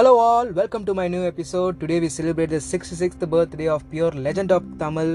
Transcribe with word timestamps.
Hello 0.00 0.12
all 0.26 0.50
welcome 0.58 0.84
to 0.84 0.92
my 0.98 1.04
new 1.12 1.22
episode. 1.30 1.72
Today 1.80 1.96
celebrate 1.96 2.14
celebrate 2.18 2.52
the 2.54 2.60
66th 2.68 3.24
birthday 3.32 3.66
of 3.74 3.80
pure 3.90 4.12
legend 4.26 4.52
of 4.56 4.68
Tamil 4.82 5.10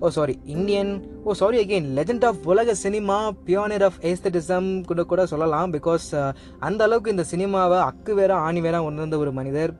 oh 0.00 0.08
sorry 0.16 0.34
Indian 0.54 0.90
oh 1.24 1.34
sorry 1.40 1.58
again 1.62 1.86
legend 1.98 2.24
of 2.30 2.42
உலக 2.52 2.74
cinema 2.82 3.16
pioneer 3.46 3.84
of 3.88 3.96
aestheticism 4.10 4.68
கூட 4.88 5.04
கூட 5.12 5.22
சொல்லலாம் 5.32 5.72
because 5.76 6.08
uh, 6.20 6.28
அந்த 6.60 6.82
அளவுக்கு 6.86 7.14
இந்த 7.14 7.24
சினிமாவை 7.32 7.78
அக்கு 7.86 8.14
வேற 8.20 8.34
ஆணி 8.48 8.62
வேற 8.66 8.82
உணர்ந்த 8.88 9.18
ஒரு 9.22 9.32
மனிதர். 9.38 9.72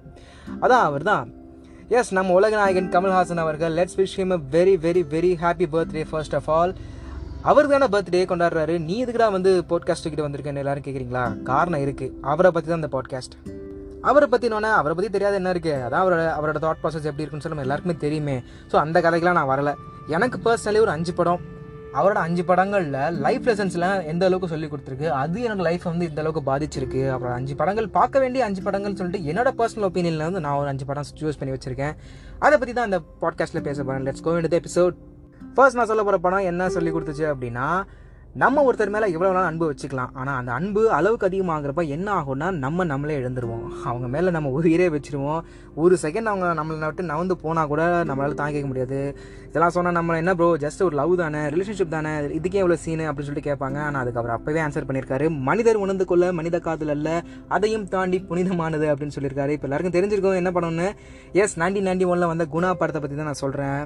அதான் 0.61 0.86
அவர் 0.88 1.04
தான். 1.11 1.27
எஸ் 1.96 2.14
நம்ம 2.18 2.38
உலக 2.38 2.57
நாயகன் 2.61 2.91
கமல்ஹாசன் 2.96 3.43
அவர்கள் 3.45 3.77
let's 3.80 3.98
wish 4.00 4.16
him 4.23 4.34
a 4.38 4.41
very 4.57 4.77
very 4.86 5.04
very 5.16 5.34
happy 5.45 5.68
birthday 5.77 6.07
first 6.12 6.38
of 6.41 6.50
all 6.59 6.75
அவர் 7.50 7.73
தானே 7.75 7.91
பர்த்டே 7.96 8.25
கொண்டாடுறாரு. 8.32 8.77
நீ 8.88 8.96
இதுக்குடா 9.04 9.30
வந்து 9.36 9.52
பாட்காஸ்ட் 9.75 10.11
கிட்ட 10.11 10.25
வந்திருக்கேன்னு 10.29 10.64
எல்லாரும் 10.64 10.88
கேட்குறீங்களா 10.88 11.26
காரணம் 11.52 11.84
இருக்குது 11.86 12.16
அவரை 12.32 12.52
பற்றி 12.57 12.70
தான் 12.70 12.82
இந்த 12.84 12.93
பாட்காஸ்ட் 12.98 13.36
அவரை 14.10 14.26
பற்றினோன்னே 14.32 14.70
அவரை 14.78 14.94
பற்றி 14.96 15.10
தெரியாத 15.16 15.36
என்ன 15.40 15.52
இருக்குது 15.54 15.82
அதான் 15.86 16.02
அவரோட 16.04 16.22
அவரோட 16.38 16.58
தாட் 16.64 16.80
ப்ராசஸ் 16.82 17.08
எப்படி 17.10 17.24
இருக்குன்னு 17.24 17.46
சொல்லி 17.46 17.66
எல்லாருக்குமே 17.66 17.96
தெரியுமே. 18.06 18.36
ஸோ 18.72 18.76
அந்த 18.84 19.00
கதைக்கெலாம் 19.06 19.38
நான் 19.40 19.52
வரல. 19.52 19.72
எனக்கு 20.16 20.38
பர்சனலி 20.46 20.80
ஒரு 20.86 20.92
அஞ்சு 20.96 21.14
படம். 21.20 21.42
அவரோட 21.98 22.18
அஞ்சு 22.26 22.42
படங்களில் 22.48 22.96
லைஃப் 23.24 23.46
லெசன்ஸ்லாம் 23.48 23.98
எந்த 24.12 24.22
அளவுக்கு 24.29 24.50
சொல்லி 24.52 24.66
கொடுத்துருக்கு? 24.70 25.06
அது 25.20 25.36
எனக்கு 25.46 25.64
லைஃப் 25.68 25.84
வந்து 25.90 26.08
இந்த 26.10 26.20
அளவுக்கு 26.22 26.42
பாதிச்சிருக்கு. 26.50 27.02
அப்புறம் 27.14 27.34
அஞ்சு 27.38 27.54
படங்கள் 27.60 27.88
பார்க்க 27.98 28.22
வேண்டிய 28.24 28.44
அஞ்சு 28.48 28.62
படங்கள் 28.66 28.96
சொல்லிட்டு 29.00 29.20
என்னோட 29.32 29.50
பர்சனல் 29.60 29.86
ஒப்பீனியனில் 29.88 30.26
வந்து 30.29 30.43
நான் 30.46 30.58
ஒரு 30.62 30.70
அஞ்சு 30.72 30.86
படம் 30.90 31.07
சூஸ் 31.20 31.38
பண்ணி 31.40 31.54
வச்சிருக்கேன். 31.57 31.94
அதை 32.46 32.54
பற்றி 32.58 32.74
தான் 32.78 32.88
அந்த 32.91 33.00
பாட்காஸ்ட்டில் 33.22 33.66
பேச 33.68 33.78
போகிறேன் 33.82 34.06
லெட்ஸ் 34.08 34.24
கோ 34.27 34.34
இந்த 34.41 34.60
எபிசோட் 34.62 34.96
ஃபர்ஸ்ட் 35.56 35.78
நான் 35.78 35.91
சொல்ல 35.92 36.02
போகிற 36.08 36.18
படம் 36.27 36.48
என்ன 36.52 36.68
சொல்லி 36.77 36.92
கொடுத்துச்சு 36.96 37.27
அப்படின்னா 37.32 37.68
நம்ம 38.41 38.62
ஒருத்தர் 38.67 38.91
மேலே 38.95 39.06
எவ்வளோ 39.14 39.28
நாள் 39.34 39.47
அன்பு 39.50 39.67
வச்சுக்கலாம் 39.69 40.11
ஆனால் 40.20 40.39
அந்த 40.39 40.50
அன்பு 40.56 40.81
அளவுக்கு 40.97 41.27
அதிகமாகிறப்ப 41.28 41.83
என்ன 41.94 42.08
ஆகும்னா 42.16 42.48
நம்ம 42.64 42.84
நம்மளே 42.91 43.14
எழுந்துருவோம். 43.20 43.62
அவங்க 43.91 44.06
மேலே 44.14 44.30
நம்ம 44.36 44.48
உயிரே 44.58 44.88
வச்சிருவோம். 44.94 45.38
ஒரு 45.83 45.94
செகண்ட் 46.02 46.30
அவங்க 46.30 46.47
நம்மளை 46.58 46.88
விட்டு 46.88 47.05
நவந்து 47.10 47.34
போனால் 47.44 47.70
கூட 47.70 47.83
நம்மளால் 48.08 48.36
தாங்கிக்க 48.41 48.66
முடியாது. 48.70 48.98
இதெல்லாம் 49.48 49.75
சொன்னால் 49.77 49.97
நம்ம 49.98 50.16
என்ன 50.22 50.33
ப்ரோ 50.41 50.48
ஜஸ்ட் 50.64 50.84
ஒரு 50.86 50.97
லவ் 51.00 51.14
தானே 51.22 51.41
ரிலேஷன்ஷிப் 51.55 51.94
தானே 51.97 52.12
இதுக்கே 52.38 52.60
எவ்வளோ 52.64 52.78
சீனு 52.84 53.06
அப்படின்னு 53.10 53.28
சொல்லிட்டு 53.28 53.50
கேட்பாங்க. 53.50 53.78
ஆனால் 53.86 54.02
அதுக்கு 54.02 54.20
அவர் 54.22 54.34
அப்போவே 54.36 54.60
ஆன்சர் 54.64 54.88
பண்ணியிருக்காரு. 54.91 55.28
மனிதர் 55.48 55.82
உணர்ந்து 55.84 56.06
கொள்ள 56.10 56.28
மனித 56.41 56.60
காதல் 56.66 56.94
அல்ல 56.97 57.14
அதையும் 57.58 57.86
தாண்டி 57.94 58.20
புனிதமானது 58.32 58.88
அப்படின்னு 58.94 59.16
சொல்லியிருக்காரு. 59.16 59.55
இப்போ 59.58 59.69
எல்லாருக்கும் 59.69 59.97
தெரிஞ்சிருக்கோம் 59.97 60.41
என்ன 60.42 60.53
பண்ணணும்னு. 60.58 60.91
எஸ் 61.44 61.56
நைன்டீன் 61.62 61.88
நைன்டி 61.91 62.08
ஒனில் 62.12 62.32
வந்த 62.32 62.47
குணா 62.56 62.72
படத்தை 62.82 63.03
பற்றி 63.05 63.19
தான் 63.22 63.30
நான் 63.32 63.42
சொல்கிறேன் 63.44 63.80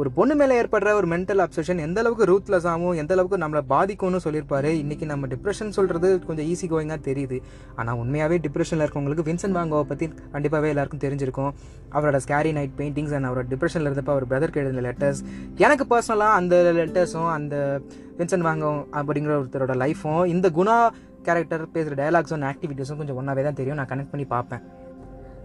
ஒரு 0.00 0.08
பொண்ணு 0.16 0.34
மேலே 0.38 0.54
ஏற்படுற 0.60 0.88
ஒரு 0.98 1.06
மென்டல் 1.12 1.42
அப்சஷன் 1.42 1.78
எந்த 1.84 1.98
அளவுக்கு 2.02 2.24
ரூத்லெஸ் 2.30 2.66
ஆகும் 2.72 2.98
எந்த 3.02 3.12
அளவுக்கு 3.14 3.36
நம்மளை 3.42 3.62
பாதிக்கும்னு 3.96 4.24
சொல்லியிருப்பாரு. 4.26 4.70
இன்றைக்கி 4.82 5.04
நம்ம 5.12 5.28
டிப்ரெஷன் 5.32 5.74
சொல்கிறது 5.76 6.08
கொஞ்சம் 6.28 6.46
ஈஸி 6.52 6.66
கோயிங்காக 6.72 7.00
தெரியுது. 7.08 7.36
ஆனால் 7.80 7.98
உண்மையாகவே 8.02 8.36
டிப்ரெஷனில் 8.46 8.84
இருக்கவங்களுக்கு 8.84 9.26
வின்சென்ட் 9.28 9.56
வாங்கோவை 9.58 9.86
பற்றி 9.92 10.06
கண்டிப்பாகவே 10.34 10.70
எல்லாருக்கும் 10.72 11.02
தெரிஞ்சிருக்கும். 11.06 11.52
அவரோட 11.96 12.18
ஸ்கேரி 12.24 12.52
நைட் 12.58 12.76
பெயிண்டிங்ஸ் 12.80 13.14
அண்ட் 13.18 13.28
அவரோட 13.30 13.46
டிப்ரெஷனில் 13.52 13.88
இருந்தப்போ 13.90 14.14
அவர் 14.16 14.28
பிரதருக்கு 14.32 14.62
எழுதின 14.62 14.84
லெட்டர்ஸ் 14.88 15.22
எனக்கு 15.66 15.86
பர்சனலாக 15.92 16.38
அந்த 16.40 16.56
லெட்டர்ஸும் 16.80 17.30
அந்த 17.38 17.56
வின்சென்ட் 18.20 18.48
வாங்கோ 18.50 18.72
அப்படிங்கிற 19.00 19.34
ஒருத்தரோட 19.40 19.76
லைஃப்பும் 19.84 20.24
இந்த 20.34 20.48
குணா 20.58 20.76
கேரக்டர் 21.28 21.64
பேசுகிற 21.76 21.96
டயலாக்ஸும் 22.02 22.48
ஆக்டிவிட்டீஸும் 22.52 23.00
கொஞ்சம் 23.02 23.20
ஒன்றாவே 23.20 23.44
தான் 23.48 23.60
தெரியும். 23.60 23.78
நான் 23.80 23.90
கனெக்ட் 23.92 24.12
பண்ணி 24.14 24.26
பார்ப்பேன். 24.36 24.62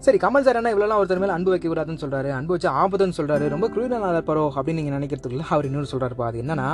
சரி 0.04 0.18
கமல் 0.22 0.44
சார் 0.46 0.56
என்ன 0.56 0.70
இவ்வளோலாம் 0.74 1.00
ஒருத்தர் 1.00 1.20
மேலே 1.22 1.32
அன்பு 1.32 1.50
வைக்கக்கூடாதுன்னு 1.54 2.02
சொல்கிறாரு 2.04 2.30
அன்பு 2.36 2.52
வச்சு 2.54 2.68
ஆபத்துன்னு 2.68 3.16
சொல்கிறாரு 3.18 3.48
ரொம்ப 3.48 3.66
குளிரான 3.68 4.22
பரோ 4.28 4.44
அப்படின்னு 4.54 4.80
நீங்கள் 4.80 4.96
நினைக்கிறதுக்குள்ள 4.98 5.44
அவர் 5.48 5.64
இன்னொரு 5.64 5.86
சொல்கிறாருப்பா 5.92 6.26
அது 6.30 6.42
என்னன்னா 6.42 6.66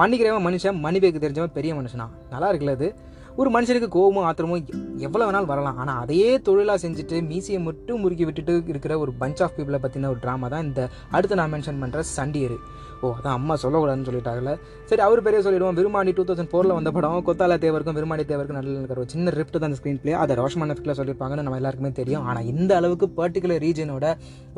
மன்னிக்கிறவன் 0.00 0.46
மனுஷன் 0.46 0.80
மன்னிப்பேக்கு 0.84 1.22
தெரிஞ்சவன் 1.24 1.56
பெரிய 1.58 1.74
மனுஷனா? 1.74 2.06
நல்லா 2.30 2.52
இருக்குல்ல 2.52 2.76
அது? 2.78 2.88
ஒரு 3.36 3.50
மனுஷனுக்கு 3.50 3.88
கோபமும் 3.88 4.24
ஆத்திரமும் 4.28 4.64
எவ்வளோ 5.06 5.24
வேணாலும் 5.26 5.50
வரலாம். 5.52 5.76
ஆனால் 5.76 6.00
அதையே 6.00 6.30
தொழிலாக 6.40 6.88
செஞ்சுட்டு 6.88 7.18
மீசியை 7.30 7.60
மட்டும் 7.68 8.00
முறுக்கி 8.00 8.24
விட்டுட்டு 8.24 8.62
இருக்கிற 8.66 8.98
ஒரு 8.98 9.12
பஞ்ச் 9.20 9.42
ஆஃப் 9.42 9.54
பீப்புளை 9.56 9.78
பற்றின 9.82 10.08
ஒரு 10.08 10.20
ட்ராமா 10.24 10.48
தான் 10.48 10.64
இந்த 10.64 10.88
அடுத்து 11.10 11.34
நான் 11.34 11.52
மென்ஷன் 11.52 11.80
பண்ணுற 11.82 12.02
சண்டியர். 12.16 12.56
ஓ 13.06 13.08
அதான் 13.18 13.36
அம்மா 13.38 13.54
சொல்லக்கூடாதுன்னு 13.62 14.08
சொல்லிட்டாங்கல்ல? 14.08 14.52
சரி 14.88 15.02
அவர் 15.04 15.20
பெரிய 15.26 15.38
சொல்லிடுவோம். 15.44 15.76
விருமாண்டி 15.78 16.12
டூ 16.16 16.24
தௌசண்ட் 16.28 16.50
ஃபோரில் 16.52 16.74
வந்த 16.78 16.90
படம் 16.96 17.26
கொத்தால 17.28 17.56
தேவருக்கும் 17.64 17.96
விருமாண்டி 17.98 18.24
தேவருக்கும் 18.30 18.58
நல்ல 18.58 18.76
இருக்கிற 18.80 19.00
ஒரு 19.02 19.12
சின்ன 19.14 19.32
ரிப்ட் 19.38 19.56
தான் 19.58 19.68
அந்த 19.68 19.78
ஸ்க்ரீன் 19.80 20.00
பிளே 20.02 20.14
அதை 20.22 20.34
ரோஷமான 20.40 20.74
எஃபெக்டில் 20.74 20.98
சொல்லியிருப்பாங்கன்னு 20.98 21.44
நம்ம 21.46 21.60
எல்லாருக்குமே 21.60 21.92
தெரியும். 22.00 22.24
ஆனால் 22.30 22.48
இந்த 22.52 22.72
அளவுக்கு 22.80 23.08
பர்டிகுலர் 23.20 23.62
ரீஜனோட 23.66 24.08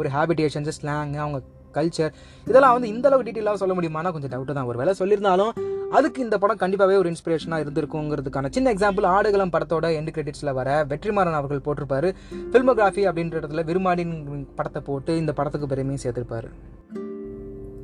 ஒரு 0.00 0.10
ஹேபிடேஷன்ஸ் 0.16 0.72
ஸ்லாங் 0.78 1.14
அவங்க 1.24 1.40
கல்ச்சர் 1.76 2.12
இதெல்லாம் 2.50 2.74
வந்து 2.76 2.88
இந்த 2.94 3.06
அளவுக்கு 3.08 3.28
டீட்டெயிலாக 3.28 3.60
சொல்ல 3.62 3.74
முடியுமானா 3.76 4.12
கொஞ்சம் 4.16 4.32
டவுட்டு 4.34 4.56
தான். 4.58 4.68
ஒரு 4.72 4.80
வேலை 4.80 4.94
சொல்லியிருந்தாலும் 5.02 5.52
அதுக்கு 5.98 6.20
இந்த 6.26 6.36
படம் 6.42 6.60
கண்டிப்பாகவே 6.64 6.98
ஒரு 7.02 7.08
இன்ஸ்பிரேஷனாக 7.12 7.64
இருந்திருக்குங்கிறதுக்கான 7.64 8.50
சின்ன 8.56 8.68
எக்ஸாம்பிள் 8.74 9.06
ஆடுகளம் 9.14 9.54
படத்தோட 9.54 9.86
எண்டு 10.00 10.14
கிரெடிட்ஸில் 10.16 10.56
வர 10.58 10.68
வெற்றிமாறன் 10.92 11.38
அவர்கள் 11.40 11.64
போட்டிருப்பாரு. 11.66 12.10
ஃபில்மோகிராஃபி 12.52 13.04
அப்படின்ற 13.10 13.40
இடத்துல 13.42 13.64
விரும்மாடின் 13.70 14.14
படத்தை 14.60 14.82
போட்டு 14.90 15.14
இந்த 15.22 15.34
படத்துக்கு 15.40 15.72
பெருமையும் 15.72 16.04
சேர்த்திருப்பாரு. 16.04 16.50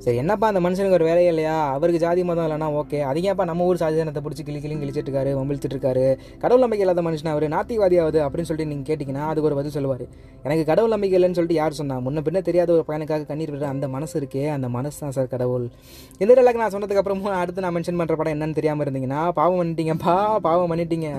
சரி 0.05 0.19
என்னப்பா 0.23 0.47
அந்த 0.51 0.61
மனுஷனுக்கு 0.65 0.97
ஒரு 0.99 1.07
வேலையே 1.09 1.31
இல்லையா? 1.33 1.55
அவருக்கு 1.77 2.01
ஜாதி 2.03 2.23
மதம் 2.29 2.47
இல்லைனா 2.47 2.67
ஓகே. 2.81 2.99
அதிகப்பா 3.11 3.45
நம்ம 3.51 3.65
ஊர் 3.71 3.81
சாதிதானத்தை 3.83 4.21
பிடிச்சி 4.25 4.43
கிளி 4.49 4.59
கிளியும் 4.65 4.83
கிழிச்சிட்டு 4.83 5.09
இருக்காரு 5.09 5.31
வம்பிழுத்துட்டு 5.39 5.77
இருக்காரு 5.77 6.05
கடவுள் 6.43 6.63
நம்பிக்கை 6.65 6.85
இல்லாத 6.85 7.03
மனுஷன் 7.07 7.31
அவர்? 7.33 7.47
நாத்திவாதியாவது 7.55 8.19
அப்படின்னு 8.27 8.49
சொல்லிட்டு 8.51 8.71
நீங்கள் 8.73 8.89
கேட்டிங்கன்னா 8.91 9.25
அதுக்கு 9.31 9.49
ஒரு 9.51 9.57
பதில் 9.59 9.75
சொல்லுவார். 9.77 10.05
எனக்கு 10.47 10.65
கடவுள் 10.71 10.93
நம்பிக்கை 10.95 11.17
இல்லைன்னு 11.19 11.39
சொல்லிட்டு 11.39 11.59
யார் 11.61 11.79
சொன்னா? 11.81 11.97
முன்ன 12.07 12.23
பின்ன 12.29 12.43
தெரியாத 12.49 12.73
ஒரு 12.77 12.85
பையனுக்காக 12.91 13.27
கண்ணீர் 13.31 13.53
விடுற 13.55 13.67
அந்த 13.75 13.89
மனசு 13.97 14.15
இருக்கே 14.21 14.45
அந்த 14.57 14.71
மனசு 14.77 14.99
தான் 15.03 15.15
சார் 15.17 15.33
கடவுள். 15.35 15.67
இந்த 16.23 16.33
டெலாக் 16.41 16.61
நான் 16.63 16.75
சொன்னதுக்கப்புறமும் 16.77 17.37
அடுத்து 17.41 17.65
நான் 17.67 17.77
மென்ஷன் 17.79 17.99
பண்ணுற 18.03 18.17
படம் 18.21 18.35
என்னன்னு 18.37 18.59
தெரியாமல் 18.61 18.87
இருந்தீங்கன்னா 18.87 19.23
பாவம் 19.41 19.59
பண்ணிட்டீங்கப்பா 19.63 20.17
பாவம் 20.49 20.73
பண்ணிட்டீங்க. 20.75 21.11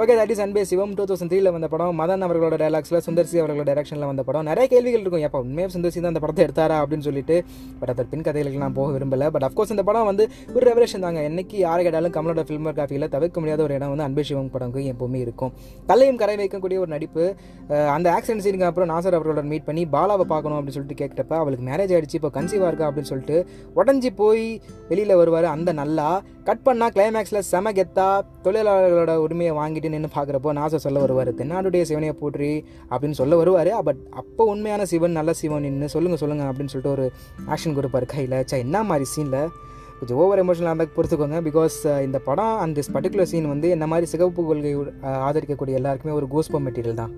ஓகே 0.00 0.16
தட் 0.20 0.34
இஸ் 0.36 0.42
அன்பே 0.46 0.64
சிவம் 0.72 0.96
டூ 1.00 1.06
தௌசண்ட் 1.10 1.32
த்ரீல 1.34 1.52
வந்த 1.58 1.70
படம். 1.74 1.94
மதன் 2.02 2.26
அவர்களோட 2.28 2.56
டைலாக்ஸில் 2.64 3.00
சுந்தர்சி 3.08 3.36
அவர்களோட 3.42 3.68
டைரக்ஷனில் 3.70 4.08
வந்த 4.12 4.24
படம். 4.30 4.48
நிறைய 4.52 4.66
கேள்விகள் 4.74 5.04
இருக்கும். 5.04 5.26
எப்போ 5.28 5.40
உண்மையாக 5.46 5.72
சுந்தர்சி 5.76 6.00
தான் 6.02 6.12
அந்த 6.14 6.24
படத்தை 6.26 6.42
எடுத்தாரா 6.48 6.78
அப்படின்னு 6.84 7.06
சொல்லிட்டு. 7.10 7.38
பட் 7.80 7.92
அதர் 7.94 8.12
பின் 8.14 8.26
கதைகளுக்கு 8.28 8.62
நான் 8.64 8.76
போக 8.80 8.88
விரும்பலை. 8.96 9.28
பட் 9.36 9.46
அஃப்கோர்ஸ் 9.50 9.74
இந்த 9.76 9.86
படம் 9.90 10.08
வந்து 10.10 10.26
ஒரு 10.56 10.64
ரெவலேஷன் 10.70 11.06
தாங்க. 11.06 11.20
என்னைக்கு 11.30 11.56
யாரை 11.66 11.80
கேட்டாலும் 11.88 12.16
கமலோட 12.18 12.44
ஃபில்மோகிராஃபியில் 12.48 13.10
தவிர்க்க 13.16 13.44
முடியாத 13.44 13.62
ஒரு 13.68 13.76
இடம் 13.78 13.92
வந்து 13.94 14.06
அன்பே 14.08 14.24
சிவம் 14.30 14.52
படம்க்கு 14.56 14.82
எப்பவுமே 14.94 15.20
இருக்கும். 15.26 15.52
தலையும் 15.92 16.20
கரை 16.22 16.36
வைக்கக்கூடிய 16.40 16.78
ஒரு 16.84 16.90
நடிப்பு. 16.96 17.24
அந்த 17.96 18.06
ஆக்சிடென்ட் 18.16 18.44
சீனுக்கு 18.46 18.68
அப்புறம் 18.68 18.90
நாசர் 18.92 19.16
அவர்களோட 19.16 19.42
மீட் 19.52 19.66
பண்ணி 19.68 19.82
பாலாவை 19.94 20.26
பார்க்கணும் 20.32 20.58
அப்படின்னு 20.58 20.76
சொல்லிட்டு 20.76 21.00
கேட்டப்ப 21.02 21.34
அவளுக்கு 21.42 21.64
மேரேஜ் 21.70 21.92
ஆகிடுச்சு 21.94 22.18
இப்போ 22.20 22.30
கன்சீவாக 22.36 22.70
இருக்கா 22.70 22.88
அப்படின்னு 22.90 23.10
சொல்லிட்டு 23.12 23.36
உடஞ்சி 23.80 24.10
போய் 24.22 24.44
வெளியில் 24.90 25.18
வருவார் 25.22 25.48
அந்த 25.56 25.72
நல்லா. 25.80 26.08
கட் 26.48 26.64
பண்ணால் 26.66 26.92
கிளைமேக்ஸில் 26.94 27.44
செம 27.50 27.70
கெத்தா 27.76 28.06
தொழிலாளர்களோட 28.46 29.12
உரிமையை 29.24 29.52
வாங்கிட்டு 29.58 29.92
நின்று 29.92 30.10
பார்க்குறப்போ 30.16 30.50
நாசர் 30.58 30.82
சொல்ல 30.86 30.98
வருவார் 31.04 31.30
தென்னாடுடைய 31.38 31.82
சிவனையை 31.90 32.14
போற்றி 32.22 32.50
அப்படின்னு 32.90 33.18
சொல்ல 33.20 33.36
வருவார். 33.42 33.70
பட் 33.88 34.00
அப்போ 34.20 34.42
உண்மையான 34.52 34.84
சிவன் 34.90 35.16
நல்ல 35.18 35.32
சிவன் 35.40 35.64
நின்று 35.66 35.88
சொல்லுங்கள் 35.94 36.22
சொல்லுங்கள் 36.22 36.50
அப்படின்னு 36.50 36.72
சொல்லிட்டு 36.72 36.94
ஒரு 36.96 37.06
ஆக்ஷன் 37.54 37.76
கொடுப்பார். 37.78 38.03
கையில் 38.12 38.36
சே 38.50 38.56
என்ன 38.66 38.78
மாதிரி 38.88 39.06
சீனில் 39.14 39.44
கொஞ்சம் 39.98 40.18
ஓவர் 40.22 40.40
எமோஷனல் 40.42 40.70
இருந்தால் 40.70 40.94
பொறுத்துக்கோங்க. 40.96 41.38
பிகாஸ் 41.48 41.76
இந்த 42.06 42.18
படம் 42.28 42.56
அண்ட் 42.62 42.76
திஸ் 42.78 42.90
பர்டிகுலர் 42.94 43.30
சீன் 43.32 43.52
வந்து 43.52 43.68
என்ன 43.76 43.84
மாதிரி 43.92 44.06
சிகப்பு 44.12 44.40
கொள்கை 44.48 44.72
ஆதரிக்கக்கூடிய 45.28 45.80
எல்லாருக்குமே 45.80 46.16
ஒரு 46.20 46.28
கோஸ்போ 46.34 46.60
மெட்டீரியல் 46.66 47.00
தான். 47.02 47.12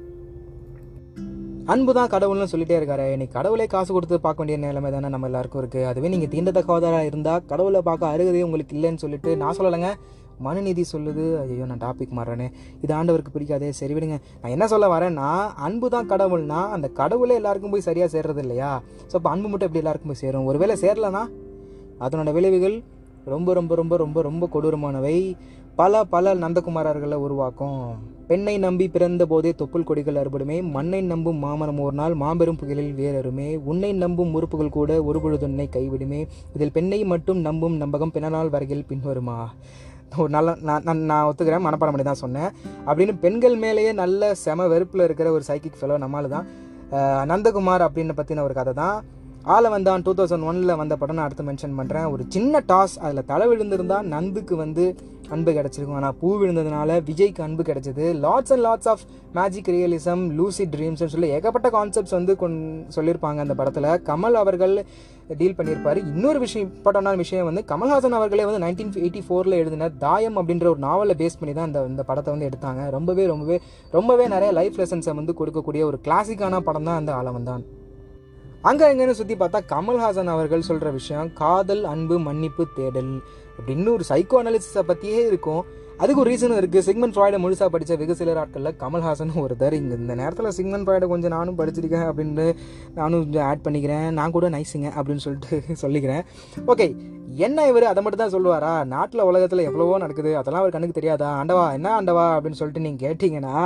அன்பு 1.72 1.92
தான் 1.98 2.10
கடவுள்னு 2.12 2.50
சொல்லிட்டே 2.50 2.76
இருக்காரு. 2.78 3.04
இன்னைக்கு 3.14 3.36
கடவுளே 3.38 3.66
காசு 3.72 3.90
கொடுத்து 3.94 4.16
பார்க்க 4.26 4.42
வேண்டிய 4.42 4.58
நிலைமை 4.64 4.90
தானே 4.96 5.08
நம்ம 5.14 5.28
எல்லாருக்கும் 5.30 5.60
இருக்குது 5.62 5.86
அதுவே 5.90 6.10
நீங்கள் 6.12 6.32
தீண்டத்தக்கவதாராக 6.34 7.08
இருந்தால் 7.10 7.42
கடவுளை 7.52 7.80
பார்க்க 7.88 8.12
அருகதே 8.14 8.44
உங்களுக்கு 8.48 8.76
இல்லைன்னு 8.76 9.02
சொல்லிட்டு 9.04 9.32
நான் 9.42 9.56
சொல்லலைங்க. 9.58 9.90
மனுநீதி 10.40 10.84
சொல்லுது. 10.92 11.24
ஐயோ 11.42 11.66
நான் 11.66 11.82
டாபிக் 11.86 12.16
மாறுறேனே. 12.18 12.48
இது 12.80 12.94
ஆண்டவருக்கு 12.94 13.34
பிடிக்காதே. 13.36 13.68
சரி 13.80 13.94
விடுங்க. 13.94 14.18
நான் 14.42 14.54
என்ன 14.56 14.66
சொல்ல 14.66 14.88
வரேன்னா 14.96 15.28
அன்பு 15.56 15.90
தான் 15.90 16.10
கடவுள்னா 16.12 16.60
அந்த 16.76 16.88
கடவுளே 16.88 17.34
எல்லாருக்கும் 17.34 17.70
போய் 17.70 17.88
சரியாக 17.88 18.10
சேர்றது 18.16 18.38
இல்லையா? 18.38 18.82
ஸோ 19.10 19.14
அப்போ 19.20 19.30
அன்பு 19.30 19.48
மட்டும் 19.48 19.68
எப்படி 19.68 19.84
எல்லாருக்கும் 19.84 20.12
போய் 20.12 20.24
சேரும்? 20.24 20.48
ஒருவேளை 20.52 20.76
சேரலனா? 20.84 21.24
அதனோட 22.06 22.32
விளைவுகள் 22.32 22.82
ரொம்ப 23.34 23.52
ரொம்ப 23.54 23.74
ரொம்ப 23.74 23.96
ரொம்ப 23.96 24.22
ரொம்ப 24.22 24.48
கொடூரமானவை. 24.54 25.36
பல 25.76 26.04
பல 26.04 26.34
நந்தகுமாரர்களை 26.34 27.16
உருவாக்கும். 27.24 27.80
பெண்ணை 28.28 28.58
நம்பி 28.58 28.88
பிறந்த 28.88 29.26
போதே 29.26 29.50
தொப்புள் 29.58 29.86
கொடிகள் 29.88 30.20
அறுபடுமே. 30.20 30.56
மண்ணை 30.76 31.00
நம்பும் 31.02 31.42
மாமரம் 31.44 31.78
ஒரு 31.78 31.96
நாள் 32.00 32.14
மாபெரும் 32.14 32.58
புகழில் 32.60 32.94
வேறருமே 33.00 33.48
உன்னை 33.70 33.92
நம்பும் 33.92 34.34
உறுப்புகள் 34.34 34.74
கூட 34.76 35.02
ஒரு 35.08 35.20
பொழுதுன்னை 35.24 35.66
கைவிடுமே. 35.76 36.26
இதில் 36.54 36.72
பெண்ணை 36.72 37.04
மட்டும் 37.04 37.40
நம்பும் 37.48 37.76
நம்பகம் 37.82 38.14
பின்னநாள் 38.14 38.48
வரையில் 38.48 38.88
பின்வருமா? 38.90 39.38
ஒரு 40.22 40.30
நல்ல 40.34 40.50
நான் 40.68 40.84
நான் 40.86 41.00
நான் 41.10 41.26
ஒத்துக்கிறேன் 41.28 41.64
மனப்பாடம் 41.66 41.94
பண்ணி 41.94 42.06
தான் 42.08 42.22
சொன்னேன். 42.24 42.50
அப்படின்னு 42.88 43.14
பெண்கள் 43.24 43.56
மேலேயே 43.64 43.92
நல்ல 44.02 44.34
செம 44.44 44.66
வெறுப்பில் 44.72 45.06
இருக்கிற 45.06 45.30
ஒரு 45.36 45.44
சைக்கிக் 45.48 45.80
ஃபெலோ 45.80 45.98
நம்மால் 46.04 46.34
தான். 46.34 46.46
நந்தகுமார் 47.30 47.84
அப்படின்னு 47.86 48.16
பற்றின 48.18 48.42
ஒரு 48.48 48.54
கதை 48.58 48.72
தான். 48.82 48.96
ஆளை 49.54 49.68
வந்தான் 49.72 50.02
டூ 50.06 50.12
தௌசண்ட் 50.18 50.46
ஒனில் 50.50 50.78
வந்த 50.80 50.94
படம் 51.00 51.16
நான் 51.16 51.26
அடுத்து 51.28 51.44
மென்ஷன் 51.48 51.74
பண்ணுறேன் 51.78 52.06
ஒரு 52.12 52.22
சின்ன 52.34 52.62
டாஸ் 52.70 52.94
அதில் 53.04 53.28
தலை 53.28 53.44
விழுந்திருந்தால் 53.50 54.08
நந்துக்கு 54.14 54.54
வந்து 54.62 54.84
அன்பு 55.34 55.50
கிடச்சிருக்கும். 55.56 55.98
ஆனால் 55.98 56.16
பூ 56.20 56.28
விழுந்ததுனால 56.40 56.96
விஜய்க்கு 57.08 57.42
அன்பு 57.46 57.62
கிடச்சிது. 57.68 58.04
Lots 58.24 58.52
and 58.54 58.64
lots 58.66 58.88
of 58.92 59.04
magic 59.38 59.70
realism 59.74 60.22
Lucy 60.38 60.64
ட்ரீம்ஸ்னு 60.74 61.12
சொல்லி 61.14 61.28
ஏகப்பட்ட 61.36 61.70
கான்செப்ட்ஸ் 61.76 62.16
வந்து 62.18 62.34
கொண் 62.42 62.58
சொல்லியிருப்பாங்க 62.96 63.44
அந்த 63.44 63.56
படத்தில். 63.60 63.88
கமல் 64.10 64.40
அவர்கள் 64.42 64.74
டீல் 65.40 65.56
பண்ணியிருப்பார். 65.60 66.00
இன்னொரு 66.12 66.40
விஷயம் 66.46 66.68
இம்பார்ட்டண்டான 66.68 67.22
விஷயம் 67.24 67.48
வந்து 67.50 67.64
கமல்ஹாசன் 67.70 68.18
அவர்களே 68.20 68.48
வந்து 68.50 68.62
நைன்டீன் 68.66 68.92
எயிட்டி 69.04 69.22
ஃபோரில் 69.28 69.58
எழுதின 69.62 69.92
தாயம் 70.04 70.38
அப்படின்ற 70.42 70.68
ஒரு 70.74 70.82
நாவலை 70.88 71.16
பேஸ் 71.22 71.40
பண்ணி 71.40 71.54
தான் 71.60 71.70
இந்த 71.72 71.82
இந்த 71.92 72.04
படத்தை 72.10 72.32
வந்து 72.34 72.50
எடுத்தாங்க. 72.50 72.82
ரொம்பவே 72.98 73.26
ரொம்பவே 73.32 73.58
ரொம்பவே 73.98 74.26
நிறைய 74.36 74.52
லைஃப் 74.60 74.78
லெசன்ஸை 74.82 75.14
வந்து 75.22 75.38
கொடுக்கக்கூடிய 75.42 75.84
ஒரு 75.92 76.00
கிளாசிக்கான 76.08 76.62
படம் 76.70 76.88
தான் 76.90 77.00
அந்த 77.02 77.12
ஆலவன் 77.20 77.50
அங்கே 78.68 78.84
எங்கேன்னு 78.92 79.16
சுற்றி 79.18 79.34
பார்த்தா 79.40 79.58
கமல்ஹாசன் 79.72 80.30
அவர்கள் 80.34 80.68
சொல்கிற 80.68 80.88
விஷயம் 80.98 81.26
காதல் 81.40 81.82
அன்பு 81.90 82.16
மன்னிப்பு 82.26 82.62
தேடல் 82.76 83.10
அப்படின்னு 83.56 83.90
ஒரு 83.96 84.04
சைக்கோ 84.08 84.36
அனாலிசிஸை 84.40 84.82
பற்றியே 84.88 85.20
இருக்கும். 85.30 85.60
அதுக்கு 86.02 86.20
ஒரு 86.22 86.30
ரீசனும் 86.32 86.58
இருக்குது 86.60 86.86
சிக்மன் 86.86 87.12
ஃப்ராய்டை 87.14 87.38
முழுசாக 87.42 87.68
படித்த 87.74 87.96
வெகு 88.00 88.14
சில 88.20 88.32
ஆட்களில் 88.42 88.76
கமல்ஹாசன் 88.80 89.30
ஒருத்தர். 89.42 89.76
இங்கே 89.80 89.96
இந்த 90.02 90.14
நேரத்தில் 90.20 90.48
சிக்மன் 90.58 90.84
ஃப்ராய்டை 90.86 91.08
கொஞ்சம் 91.12 91.34
நானும் 91.36 91.58
படிச்சிருக்கேன் 91.60 92.06
அப்படின்னு 92.08 92.46
நானும் 92.98 93.22
கொஞ்சம் 93.24 93.46
ஆட் 93.50 93.64
பண்ணிக்கிறேன். 93.66 94.08
நான் 94.18 94.34
கூட 94.36 94.48
நைஸுங்க 94.56 94.90
அப்படின்னு 94.96 95.24
சொல்லிட்டு 95.26 95.60
சொல்லிக்கிறேன். 95.84 96.24
ஓகே 96.72 96.88
என்ன 97.48 97.66
இவர்? 97.70 97.86
அதை 97.92 98.02
மட்டும் 98.02 98.24
தான் 98.24 98.34
சொல்லுவாரா? 98.36 98.72
நாட்டில் 98.94 99.26
உலகத்தில் 99.30 99.66
எவ்வளவோ 99.68 99.98
நடக்குது. 100.04 100.32
அதெல்லாம் 100.40 100.64
அவர் 100.64 100.74
கண்ணுக்கு 100.76 100.98
தெரியாதா? 101.00 101.30
ஆண்டவா 101.42 101.66
என்ன 101.78 101.94
ஆண்டவா 102.00 102.26
அப்படின்னு 102.36 102.60
சொல்லிட்டு 102.62 102.84
நீங்கள் 102.88 103.04
கேட்டிங்கன்னா 103.06 103.56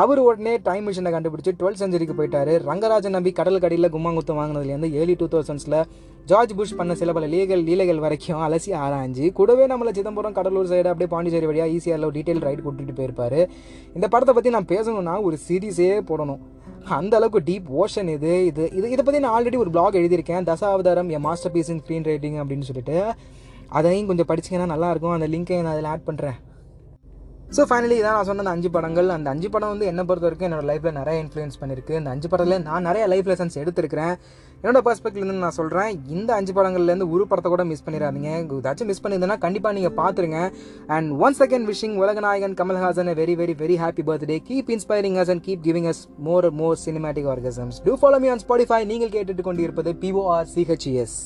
அவர் 0.00 0.20
உடனே 0.24 0.52
டைம் 0.66 0.84
மிஷினை 0.88 1.10
கண்டுபிடிச்சி 1.14 1.52
டுவெல்த் 1.60 1.80
செஞ்சுரிக்கு 1.80 2.14
போயிட்டாரு. 2.18 2.52
ரங்கராஜன் 2.68 3.14
நம்பி 3.16 3.30
கடல் 3.38 3.62
கடையில் 3.64 3.88
கும்மாங்குத்தம் 3.94 4.38
வாங்கினதுலேருந்து 4.40 4.88
ஏர்லி 5.00 5.14
டூ 5.22 5.26
தௌசண்ட்ஸில் 5.34 5.76
ஜார்ஜ் 6.30 6.54
புஷ் 6.58 6.74
பண்ண 6.78 6.92
சில 7.00 7.12
பல 7.16 7.26
லீகல் 7.32 7.64
லீலைகள் 7.66 8.00
வரைக்கும் 8.04 8.42
அலசி 8.46 8.70
ஆராய்ஞ்சு 8.84 9.24
கூடவே 9.38 9.64
நம்மளை 9.72 9.92
சிதம்பரம் 9.98 10.36
கடலூர் 10.38 10.70
சைடு 10.70 10.90
அப்படியே 10.92 11.10
பாண்டிச்சேரி 11.14 11.48
வழியாக 11.50 11.74
ஈஸியாக 11.76 12.10
டீட்டெயில் 12.16 12.42
ரைட் 12.46 12.62
கூட்டிகிட்டு 12.66 12.96
போயிருப்பாரு. 13.00 13.40
இந்த 13.96 14.08
படத்தை 14.14 14.34
பற்றி 14.36 14.52
நான் 14.56 14.70
பேசணும்னா 14.74 15.16
ஒரு 15.28 15.38
சீரீஸே 15.46 15.90
போடணும். 16.10 16.40
அந்த 16.98 17.16
அளவுக்கு 17.18 17.42
டீப் 17.50 17.68
ஓஷன் 17.82 18.10
இது 18.14 18.32
இது 18.50 18.64
இது 18.78 18.86
இதை 18.94 19.04
பற்றி 19.08 19.20
நான் 19.24 19.34
ஆல்ரெடி 19.38 19.60
ஒரு 19.64 19.72
பிளாக் 19.76 19.98
எழுதியிருக்கேன். 20.02 20.46
தசாவதாரம் 20.50 21.10
என் 21.16 21.24
master 21.26 21.54
piece 21.56 21.72
in 21.74 21.82
screen 21.82 22.08
writing 22.12 22.38
அப்படின்னு 22.44 22.68
சொல்லிட்டு. 22.70 22.96
அதையும் 23.80 24.08
கொஞ்சம் 24.12 24.30
படிச்சிங்கன்னா 24.32 24.70
நல்லாயிருக்கும் 24.74 25.16
அந்த 25.18 25.28
லிங்கை 25.34 25.60
நான் 25.66 25.74
அதில் 25.74 25.90
ஆட் 25.92 26.08
பண்ணுறேன் 26.08 26.38
ஸோ 27.56 27.62
ஃபைனலி 27.70 27.96
இதான் 28.00 28.14
நான் 28.16 28.26
சொன்ன 28.28 28.42
அந்த 28.42 28.52
அஞ்சு 28.56 28.68
படங்கள். 28.74 29.08
அந்த 29.14 29.28
அஞ்சு 29.32 29.48
படம் 29.54 29.72
வந்து 29.72 29.86
என்னை 29.88 30.02
பொறுத்த 30.08 30.26
வரைக்கும் 30.26 30.46
என்னோட 30.48 30.64
லைஃப்பில் 30.68 30.94
நிறைய 30.98 31.16
இன்ஃப்ளூயன்ஸ் 31.24 31.58
பண்ணியிருக்கு. 31.62 31.94
இந்த 32.00 32.10
அஞ்சு 32.14 32.28
படத்தில் 32.32 32.62
நான் 32.68 32.86
நிறைய 32.88 33.04
லைஃப் 33.12 33.28
லெசன்ஸ் 33.30 33.56
எடுத்திருக்கிறேன். 33.62 34.14
என்னோட 34.62 34.80
பர்ஸ்பெக்ட்லேருந்து 34.86 35.44
நான் 35.44 35.56
சொல்கிறேன் 35.58 35.90
இந்த 36.16 36.30
அஞ்சு 36.38 36.52
படங்கள்லேருந்து 36.58 37.08
ஒரு 37.14 37.24
படத்தை 37.30 37.50
கூட 37.54 37.64
மிஸ் 37.72 37.84
பண்ணிடாதீங்க. 37.86 38.30
ஏதாச்சும் 38.60 38.90
மிஸ் 38.92 39.02
பண்ணியிருந்தேன்னா 39.04 39.38
கண்டிப்பாக 39.44 39.76
நீங்கள் 39.78 39.94
பார்த்துருங்க 40.00 40.40
and 40.96 41.10
one 41.26 41.36
second 41.40 41.68
wishing 41.72 41.96
Ulaganayagan 42.02 42.56
Kamal Haasan 42.62 43.12
very 43.20 43.36
very 43.42 43.56
very 43.62 43.76
happy 43.84 44.04
birthday 44.08 44.38
keep 44.48 44.72
inspiring 44.76 45.18
us 45.24 45.32
and 45.34 45.44
keep 45.48 45.62
giving 45.68 45.90
us 45.92 46.02
more 46.28 46.48
more 46.62 46.80
cinematic 46.86 47.30
orgasms 47.34 47.82
to 47.88 47.94
follow 48.02 48.20
me 48.24 48.30
on 48.36 48.44
Spotify 48.46 48.80
நீங்கள் 48.92 49.14
கேட்டுட்டு 49.16 49.48
கொண்டிருப்பது 49.50 49.92
பிஓஆர் 50.04 50.50
சிஹெச்இஎஸ் 50.56 51.18